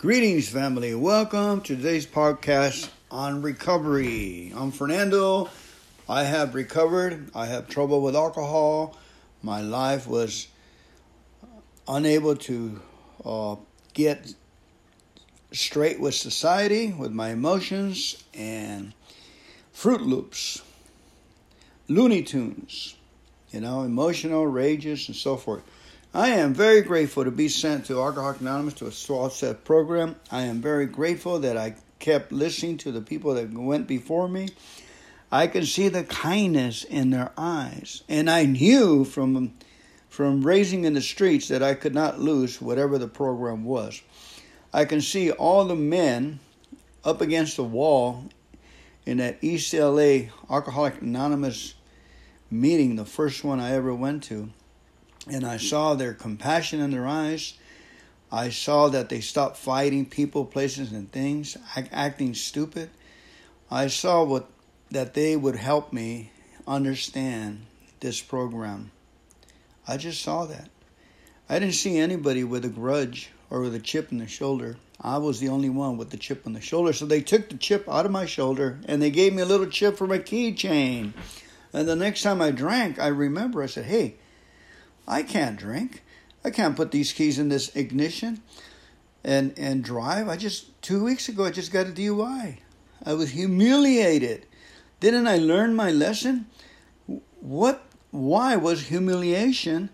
[0.00, 0.94] Greetings, family.
[0.94, 4.50] Welcome to today's podcast on recovery.
[4.56, 5.50] I'm Fernando.
[6.08, 7.28] I have recovered.
[7.34, 8.96] I have trouble with alcohol.
[9.42, 10.48] My life was
[11.86, 12.80] unable to
[13.26, 13.56] uh,
[13.92, 14.32] get
[15.52, 18.94] straight with society, with my emotions, and
[19.70, 20.62] Fruit Loops,
[21.88, 22.94] Looney Tunes,
[23.50, 25.62] you know, emotional rages, and so forth.
[26.12, 30.16] I am very grateful to be sent to Alcoholics Anonymous to a 12 step program.
[30.32, 34.48] I am very grateful that I kept listening to the people that went before me.
[35.30, 39.54] I could see the kindness in their eyes, and I knew from
[40.08, 44.02] from raising in the streets that I could not lose whatever the program was.
[44.74, 46.40] I can see all the men
[47.04, 48.24] up against the wall
[49.06, 51.74] in that East LA Alcoholic Anonymous
[52.50, 54.50] meeting, the first one I ever went to
[55.28, 57.54] and I saw their compassion in their eyes.
[58.32, 61.56] I saw that they stopped fighting people, places, and things,
[61.92, 62.90] acting stupid.
[63.70, 64.48] I saw what
[64.90, 66.30] that they would help me
[66.66, 67.66] understand
[68.00, 68.90] this program.
[69.86, 70.68] I just saw that.
[71.48, 74.76] I didn't see anybody with a grudge or with a chip in the shoulder.
[75.00, 76.92] I was the only one with the chip on the shoulder.
[76.92, 79.66] So they took the chip out of my shoulder and they gave me a little
[79.66, 81.12] chip for my keychain.
[81.72, 84.16] And the next time I drank, I remember I said, Hey,
[85.06, 86.02] I can't drink.
[86.44, 88.42] I can't put these keys in this ignition
[89.24, 90.28] and and drive.
[90.28, 92.58] I just two weeks ago I just got a DUI.
[93.04, 94.46] I was humiliated.
[95.00, 96.46] Didn't I learn my lesson?
[97.40, 99.90] What why was humiliation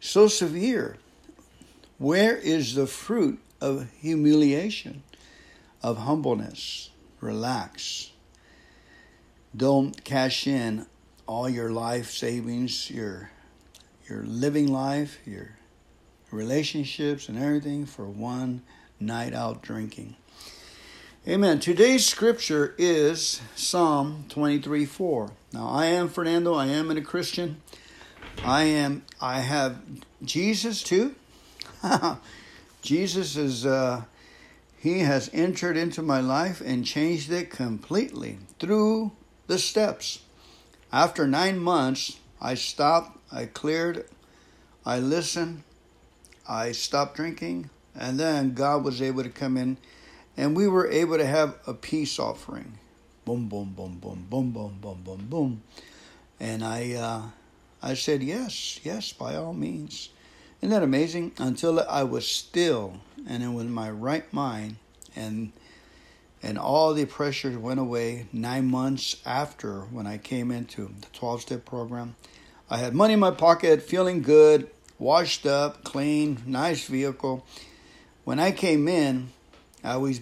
[0.00, 0.96] so severe?
[1.98, 5.02] Where is the fruit of humiliation,
[5.82, 6.90] of humbleness?
[7.20, 8.10] Relax.
[9.54, 10.86] Don't cash in
[11.26, 13.30] all your life savings, your
[14.10, 15.50] your living life, your
[16.32, 18.62] relationships, and everything for one
[18.98, 20.16] night out drinking.
[21.28, 21.60] Amen.
[21.60, 25.30] Today's scripture is Psalm 23 4.
[25.52, 26.54] Now, I am Fernando.
[26.54, 27.62] I am a Christian.
[28.44, 29.80] I am, I have
[30.24, 31.14] Jesus too.
[32.82, 34.02] Jesus is, uh,
[34.78, 39.12] he has entered into my life and changed it completely through
[39.46, 40.20] the steps.
[40.92, 44.06] After nine months, I stopped I cleared,
[44.84, 45.62] I listened,
[46.48, 49.76] I stopped drinking, and then God was able to come in
[50.36, 52.78] and we were able to have a peace offering.
[53.24, 55.62] Boom, boom, boom, boom, boom, boom, boom, boom, boom.
[56.38, 57.22] And I, uh,
[57.82, 60.08] I said, yes, yes, by all means.
[60.60, 61.32] Isn't that amazing?
[61.38, 64.76] Until I was still and in my right mind,
[65.16, 65.52] and
[66.42, 71.42] and all the pressures went away nine months after when I came into the 12
[71.42, 72.16] step program.
[72.70, 77.44] I had money in my pocket, feeling good, washed up, clean, nice vehicle.
[78.22, 79.30] When I came in,
[79.82, 80.20] I was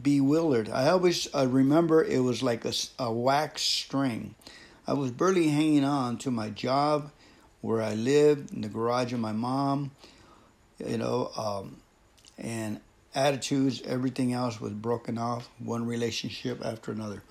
[0.00, 0.70] bewildered.
[0.70, 4.34] I always I remember it was like a, a wax string.
[4.86, 7.10] I was barely hanging on to my job,
[7.60, 9.90] where I lived, in the garage of my mom,
[10.78, 11.76] you know, um,
[12.38, 12.80] and
[13.14, 17.22] attitudes, everything else was broken off, one relationship after another.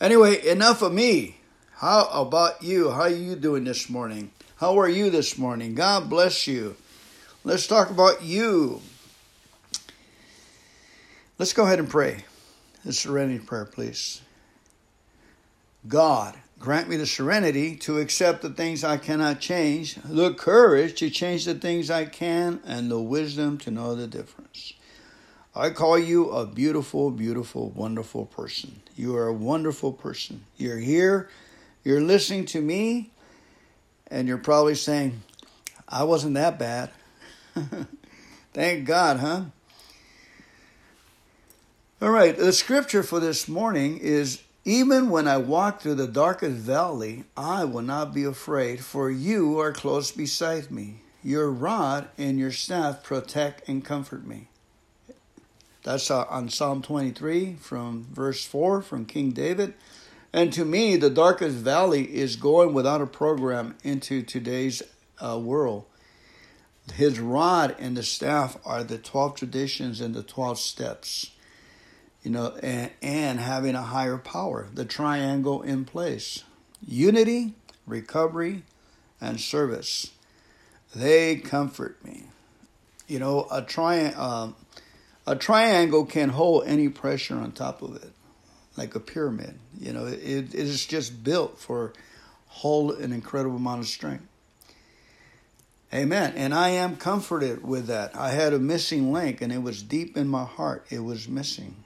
[0.00, 1.36] Anyway, enough of me.
[1.78, 2.90] How about you?
[2.90, 4.30] How are you doing this morning?
[4.56, 5.74] How are you this morning?
[5.74, 6.74] God bless you.
[7.44, 8.80] Let's talk about you.
[11.38, 12.24] Let's go ahead and pray.
[12.82, 14.22] The serenity prayer, please.
[15.86, 21.10] God, grant me the serenity to accept the things I cannot change, the courage to
[21.10, 24.72] change the things I can, and the wisdom to know the difference.
[25.54, 28.80] I call you a beautiful, beautiful, wonderful person.
[28.96, 30.44] You are a wonderful person.
[30.56, 31.28] You're here
[31.86, 33.10] you're listening to me
[34.08, 35.22] and you're probably saying,
[35.88, 36.90] I wasn't that bad.
[38.52, 39.42] Thank God, huh?
[42.02, 46.56] All right, the scripture for this morning is Even when I walk through the darkest
[46.56, 51.02] valley, I will not be afraid, for you are close beside me.
[51.22, 54.48] Your rod and your staff protect and comfort me.
[55.84, 59.74] That's uh, on Psalm 23 from verse 4 from King David.
[60.36, 64.82] And to me, the darkest valley is going without a program into today's
[65.18, 65.86] uh, world.
[66.92, 71.30] His rod and the staff are the 12 traditions and the 12 steps,
[72.22, 76.44] you know, and, and having a higher power, the triangle in place
[76.86, 77.54] unity,
[77.86, 78.62] recovery,
[79.22, 80.10] and service.
[80.94, 82.24] They comfort me.
[83.08, 84.50] You know, a, tri- uh,
[85.26, 88.12] a triangle can hold any pressure on top of it
[88.76, 89.58] like a pyramid.
[89.78, 91.92] You know, it, it is just built for
[92.48, 94.26] hold an incredible amount of strength.
[95.92, 96.32] Amen.
[96.36, 98.16] And I am comforted with that.
[98.16, 100.86] I had a missing link and it was deep in my heart.
[100.90, 101.76] It was missing.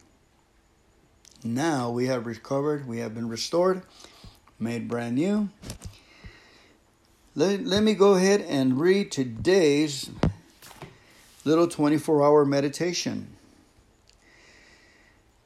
[1.44, 3.82] Now we have recovered, we have been restored,
[4.58, 5.48] made brand new.
[7.34, 10.10] Let, let me go ahead and read today's
[11.44, 13.36] little 24 hour meditation.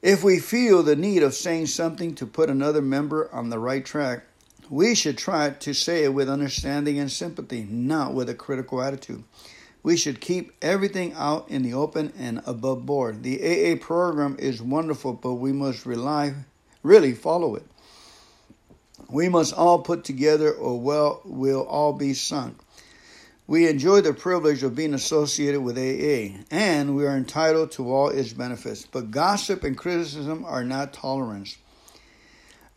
[0.05, 3.83] If we feel the need of saying something to put another member on the right
[3.83, 4.21] track,
[4.69, 9.23] we should try to say it with understanding and sympathy, not with a critical attitude.
[9.81, 13.23] We should keep everything out in the open and above board.
[13.23, 16.35] The AA program is wonderful, but we must rely,
[16.83, 17.65] really follow it.
[19.09, 22.59] We must all put together, or well, we'll all be sunk.
[23.47, 28.09] We enjoy the privilege of being associated with AA, and we are entitled to all
[28.09, 28.87] its benefits.
[28.87, 31.57] But gossip and criticism are not tolerance.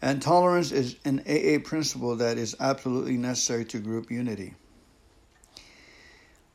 [0.02, 4.54] And tolerance is an AA principle that is absolutely necessary to group unity.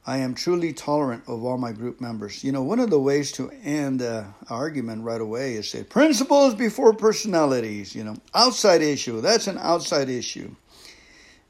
[0.06, 2.44] I am truly tolerant of all my group members.
[2.44, 6.56] You know, one of the ways to end an argument right away is say principles
[6.56, 7.96] before personalities.
[7.96, 9.22] You know, outside issue.
[9.22, 10.56] That's an outside issue.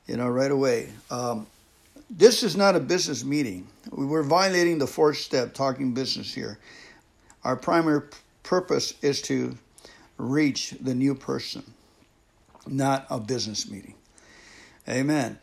[0.06, 0.90] You know, right away.
[1.10, 1.48] Um,
[2.18, 3.68] this is not a business meeting.
[3.92, 6.60] We're violating the fourth step, talking business here.
[7.44, 8.04] Our primary
[8.44, 9.58] purpose is to
[10.18, 11.64] reach the new person
[12.68, 13.96] not a business meeting.
[14.88, 15.38] Amen.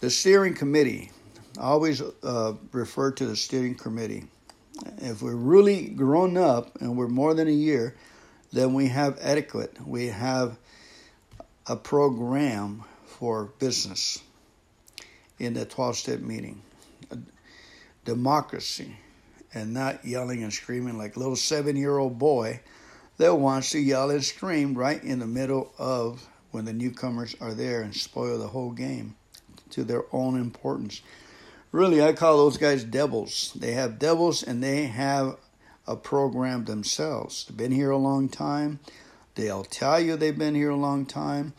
[0.00, 1.10] The steering committee,
[1.58, 4.24] I always uh, refer to the steering committee.
[4.98, 7.96] If we're really grown up and we're more than a year,
[8.52, 9.76] then we have etiquette.
[9.86, 10.58] We have
[11.66, 14.22] a program for business
[15.40, 16.62] in the 12 step meeting.
[18.04, 18.96] Democracy
[19.52, 22.60] and not yelling and screaming like little seven year old boy
[23.16, 27.54] that wants to yell and scream right in the middle of when the newcomers are
[27.54, 29.16] there and spoil the whole game
[29.70, 31.02] to their own importance.
[31.72, 33.52] Really, I call those guys devils.
[33.54, 35.36] They have devils and they have
[35.86, 37.44] a program themselves.
[37.44, 38.80] They've been here a long time.
[39.36, 41.54] They'll tell you they've been here a long time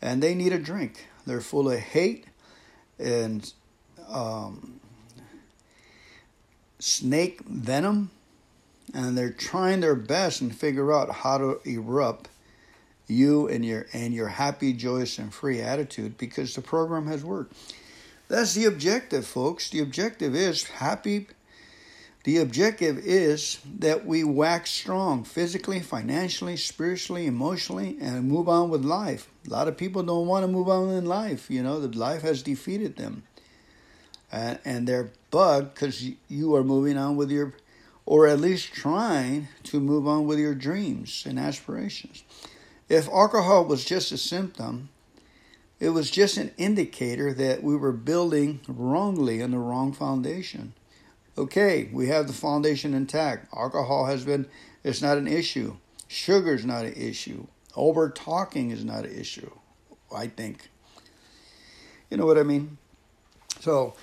[0.00, 1.08] and they need a drink.
[1.26, 2.26] They're full of hate
[2.98, 3.52] and
[4.08, 4.80] um,
[6.78, 8.10] snake venom
[8.94, 12.28] and they're trying their best and figure out how to erupt
[13.06, 17.54] you and your and your happy, joyous, and free attitude because the program has worked.
[18.28, 19.70] That's the objective, folks.
[19.70, 21.28] The objective is happy.
[22.28, 28.84] The objective is that we wax strong physically, financially, spiritually, emotionally, and move on with
[28.84, 29.30] life.
[29.46, 31.50] A lot of people don't want to move on in life.
[31.50, 33.22] You know, the life has defeated them.
[34.30, 37.54] And, and they're bugged because you are moving on with your,
[38.04, 42.24] or at least trying to move on with your dreams and aspirations.
[42.90, 44.90] If alcohol was just a symptom,
[45.80, 50.74] it was just an indicator that we were building wrongly on the wrong foundation.
[51.38, 53.46] Okay, we have the foundation intact.
[53.54, 54.48] Alcohol has been,
[54.82, 55.76] it's not an issue.
[56.08, 57.46] Sugar is not an issue.
[57.76, 59.52] Over talking is not an issue,
[60.12, 60.68] I think.
[62.10, 62.76] You know what I mean?
[63.60, 63.94] So,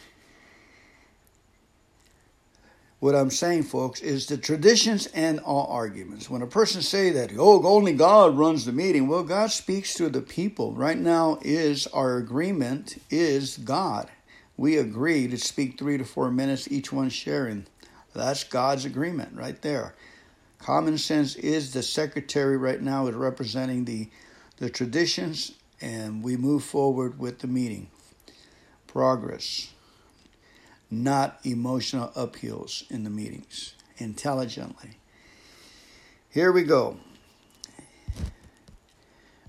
[3.02, 6.30] what I'm saying, folks, is the traditions and all arguments.
[6.30, 10.08] When a person say that, oh, only God runs the meeting, well, God speaks to
[10.08, 10.72] the people.
[10.72, 14.10] Right now is our agreement is God.
[14.58, 17.68] We agree to speak three to four minutes, each one sharing.
[18.14, 19.96] That's God's agreement right there.
[20.60, 24.10] Common sense is the secretary right now is representing the
[24.58, 27.90] the traditions, and we move forward with the meeting.
[28.88, 29.68] Progress
[30.90, 34.98] not emotional uphills in the meetings, intelligently.
[36.30, 36.98] Here we go.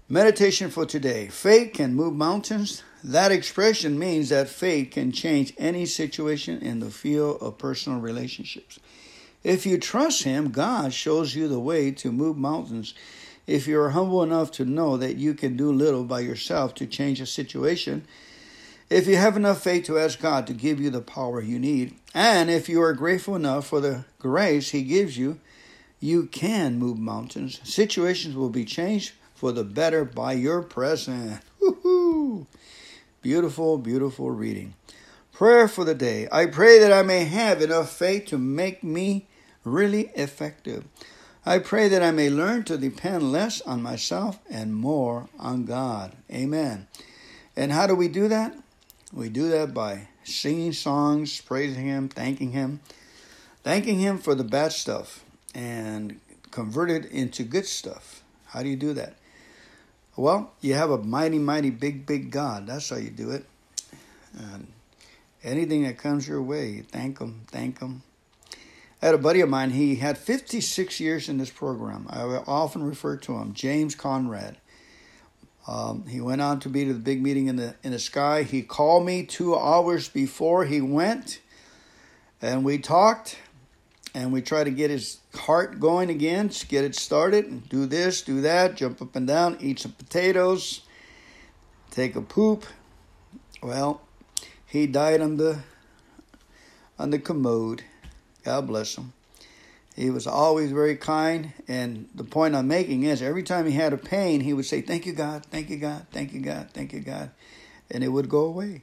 [0.08, 1.28] Meditation for today.
[1.28, 2.82] Faith can move mountains.
[3.06, 8.80] That expression means that faith can change any situation in the field of personal relationships.
[9.44, 12.94] If you trust Him, God shows you the way to move mountains.
[13.46, 16.86] If you are humble enough to know that you can do little by yourself to
[16.86, 18.04] change a situation,
[18.90, 21.94] if you have enough faith to ask God to give you the power you need,
[22.12, 25.38] and if you are grateful enough for the grace He gives you,
[26.00, 27.60] you can move mountains.
[27.62, 31.38] Situations will be changed for the better by your presence.
[33.26, 34.75] Beautiful, beautiful reading.
[35.33, 36.28] Prayer for the day.
[36.30, 39.26] I pray that I may have enough faith to make me
[39.64, 40.85] really effective.
[41.45, 46.12] I pray that I may learn to depend less on myself and more on God.
[46.30, 46.87] Amen.
[47.56, 48.56] And how do we do that?
[49.12, 52.78] We do that by singing songs, praising Him, thanking Him,
[53.64, 56.21] thanking Him for the bad stuff and
[56.52, 58.23] convert it into good stuff.
[58.45, 59.16] How do you do that?
[60.16, 62.66] Well, you have a mighty, mighty, big, big God.
[62.66, 63.44] That's how you do it.
[64.38, 64.66] And
[65.46, 68.02] Anything that comes your way, thank Him, thank Him.
[69.00, 72.08] I had a buddy of mine, he had 56 years in this program.
[72.11, 74.56] I often refer to him, James Conrad.
[75.68, 78.42] Um, he went on to be to the big meeting in the in the sky.
[78.42, 81.40] He called me two hours before he went,
[82.42, 83.38] and we talked,
[84.16, 88.23] and we try to get his heart going again, get it started, and do this,
[88.23, 90.80] do that, jump up and down, eat some potatoes,
[91.90, 92.64] take a poop.
[93.62, 94.00] Well,
[94.64, 95.58] he died on the
[96.99, 97.85] on the commode.
[98.42, 99.12] God bless him.
[99.94, 103.92] He was always very kind, and the point I'm making is every time he had
[103.92, 106.94] a pain, he would say, Thank you, God, thank you, God, thank you, God, thank
[106.94, 107.32] you, God,
[107.90, 108.80] and it would go away.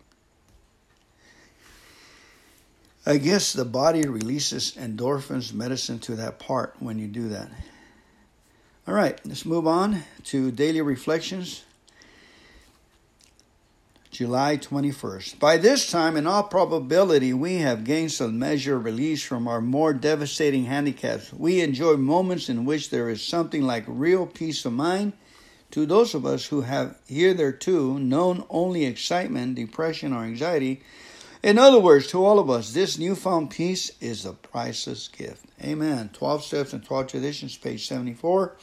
[3.06, 7.50] I guess the body releases endorphins, medicine to that part when you do that.
[8.88, 11.64] All right, let's move on to daily reflections.
[14.10, 15.40] July 21st.
[15.40, 19.60] By this time, in all probability, we have gained some measure of release from our
[19.60, 21.34] more devastating handicaps.
[21.34, 25.14] We enjoy moments in which there is something like real peace of mind.
[25.72, 30.84] To those of us who have hitherto known only excitement, depression, or anxiety,
[31.44, 35.46] in other words, to all of us, this newfound peace is a priceless gift.
[35.62, 36.10] Amen.
[36.14, 38.56] 12 Steps and 12 Traditions, page 74.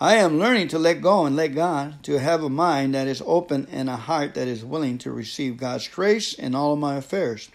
[0.00, 3.22] I am learning to let go and let God, to have a mind that is
[3.24, 6.96] open and a heart that is willing to receive God's grace in all of my
[6.96, 7.50] affairs.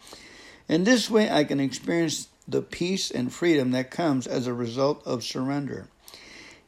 [0.68, 5.06] In this way, I can experience the peace and freedom that comes as a result
[5.06, 5.88] of surrender.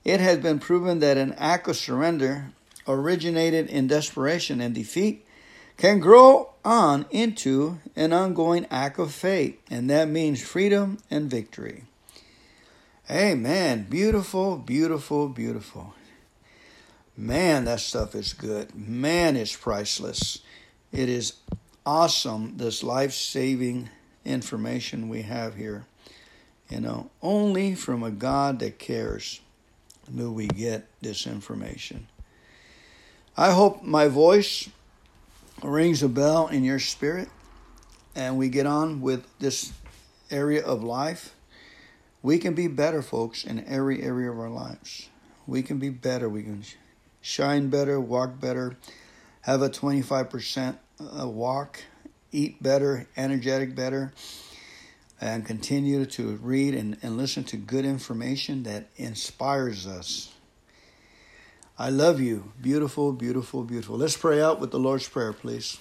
[0.04, 2.52] It has been proven that an act of surrender,
[2.88, 5.26] originated in desperation and defeat,
[5.78, 11.84] can grow on into an ongoing act of faith, and that means freedom and victory.
[13.10, 13.88] Amen.
[13.90, 15.94] Beautiful, beautiful, beautiful.
[17.18, 18.74] Man, that stuff is good.
[18.74, 20.40] Man, it's priceless.
[20.92, 21.34] It is
[21.86, 23.90] awesome, this life saving
[24.24, 25.86] information we have here.
[26.70, 29.42] You know, only from a God that cares
[30.14, 32.08] do we get this information.
[33.36, 34.70] I hope my voice
[35.64, 37.30] rings a bell in your spirit
[38.16, 39.72] and we get on with this
[40.30, 41.36] area of life.
[42.22, 45.10] We can be better, folks, in every area of our lives.
[45.48, 46.30] We can be better.
[46.30, 46.64] We can
[47.22, 48.78] shine better, walk better,
[49.42, 51.84] have a 25% uh, walk,
[52.32, 54.14] eat better, energetic better,
[55.20, 60.34] and continue to read and, and listen to good information that inspires us.
[61.78, 62.52] I love you.
[62.62, 63.98] Beautiful, beautiful, beautiful.
[63.98, 65.78] Let's pray out with the Lord's Prayer, please.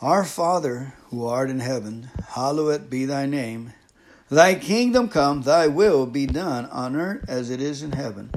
[0.00, 3.72] Our Father, who art in heaven, hallowed be thy name.
[4.30, 8.30] Thy kingdom come, thy will be done on earth as it is in heaven.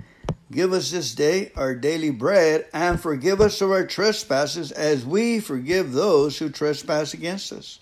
[0.52, 5.40] Give us this day our daily bread, and forgive us of our trespasses as we
[5.40, 7.80] forgive those who trespass against us.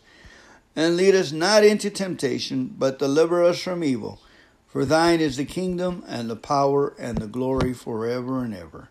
[0.75, 4.19] And lead us not into temptation, but deliver us from evil.
[4.69, 8.89] For thine is the kingdom, and the power, and the glory forever and ever.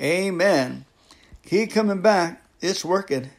[0.00, 0.84] Amen.
[1.46, 2.42] Keep coming back.
[2.60, 3.30] It's working.